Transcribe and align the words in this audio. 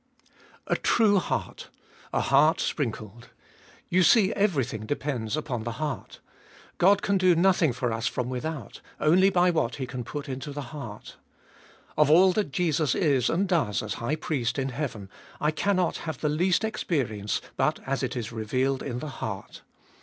2. 0.65 0.73
A 0.73 0.75
true 0.77 1.19
heart— 1.19 1.69
a 2.11 2.21
heart 2.21 2.59
sprinkled: 2.59 3.29
you 3.87 4.01
see 4.01 4.33
everything 4.33 4.87
depends 4.87 5.37
upon 5.37 5.61
the 5.63 5.73
heart 5.73 6.19
God 6.79 7.03
can 7.03 7.19
do 7.19 7.35
nothing 7.35 7.71
for 7.71 7.93
us 7.93 8.07
from 8.07 8.27
without, 8.27 8.81
only 8.99 9.29
by 9.29 9.51
what 9.51 9.75
He 9.75 9.85
can 9.85 10.03
put 10.03 10.27
into 10.27 10.51
the 10.51 10.73
heart. 10.73 11.17
Of 11.95 12.09
all 12.09 12.31
that 12.31 12.51
Jesus 12.51 12.95
is 12.95 13.29
and 13.29 13.47
does 13.47 13.83
as 13.83 13.93
High 13.93 14.15
Priest 14.15 14.57
in 14.57 14.69
heaven 14.69 15.07
I 15.39 15.51
cannot 15.51 15.97
have 15.97 16.19
the 16.19 16.29
least 16.29 16.63
experience, 16.63 17.39
but 17.55 17.79
as 17.85 18.01
it 18.01 18.15
is 18.15 18.31
revealed 18.31 18.81
in 18.81 18.97
the 18.97 19.07
heart. 19.21 19.61